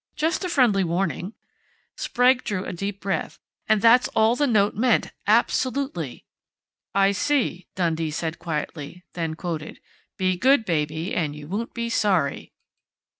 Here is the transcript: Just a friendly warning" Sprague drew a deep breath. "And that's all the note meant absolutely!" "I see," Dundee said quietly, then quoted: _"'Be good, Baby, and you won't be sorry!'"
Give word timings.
Just 0.15 0.43
a 0.43 0.49
friendly 0.49 0.83
warning" 0.83 1.35
Sprague 1.95 2.43
drew 2.43 2.65
a 2.65 2.73
deep 2.73 3.01
breath. 3.01 3.37
"And 3.69 3.83
that's 3.83 4.07
all 4.15 4.35
the 4.35 4.47
note 4.47 4.73
meant 4.73 5.11
absolutely!" 5.27 6.25
"I 6.95 7.11
see," 7.11 7.67
Dundee 7.75 8.09
said 8.09 8.39
quietly, 8.39 9.03
then 9.13 9.35
quoted: 9.35 9.79
_"'Be 10.17 10.39
good, 10.39 10.65
Baby, 10.65 11.13
and 11.13 11.35
you 11.35 11.47
won't 11.47 11.75
be 11.75 11.87
sorry!'" 11.87 12.51